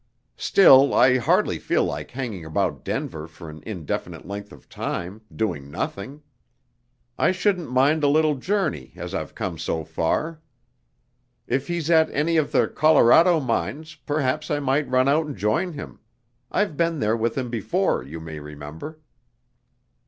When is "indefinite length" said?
3.67-4.51